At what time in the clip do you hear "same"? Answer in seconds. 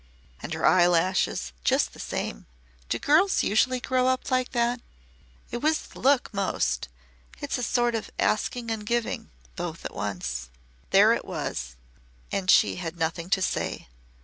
1.99-2.47